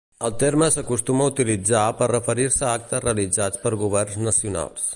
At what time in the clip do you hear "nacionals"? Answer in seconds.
4.31-4.89